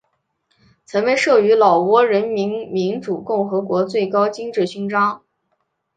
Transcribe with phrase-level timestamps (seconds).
[0.83, 5.21] 曾被授予老挝人民民主共和国最高金质勋章。